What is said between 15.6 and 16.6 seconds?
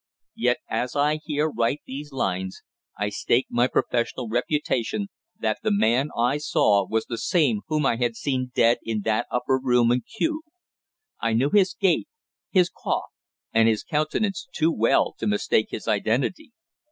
his identity.